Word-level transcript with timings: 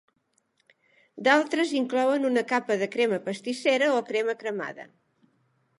D'altres 1.27 1.75
inclouen 1.81 2.25
una 2.31 2.43
capa 2.53 2.79
de 2.85 2.89
crema 2.97 3.21
pastissera 3.29 3.95
o 3.99 4.03
crema 4.11 4.39
cremada. 4.43 4.91